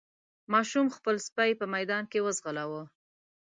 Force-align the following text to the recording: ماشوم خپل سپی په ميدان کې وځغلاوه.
ماشوم 0.53 0.87
خپل 0.97 1.15
سپی 1.27 1.51
په 1.59 1.65
ميدان 1.75 2.03
کې 2.11 2.19
وځغلاوه. 2.25 2.83